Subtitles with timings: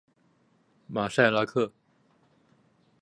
[0.87, 1.71] 马赛拉克。